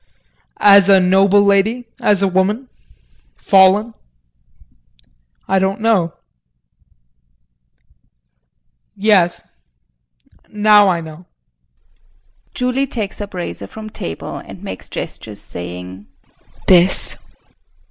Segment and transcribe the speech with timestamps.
[0.57, 2.69] As a noble lady, as a woman
[3.37, 3.93] fallen
[5.47, 6.15] I don't know.
[8.95, 9.47] Yes,
[10.49, 11.27] now I know.
[12.55, 16.07] JULIE [She takes up razor from table and makes gestures saying]
[16.67, 17.15] This?